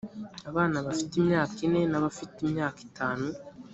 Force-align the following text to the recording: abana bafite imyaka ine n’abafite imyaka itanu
abana 0.49 0.77
bafite 0.87 1.13
imyaka 1.21 1.57
ine 1.67 1.81
n’abafite 1.91 2.37
imyaka 2.47 2.79
itanu 2.89 3.27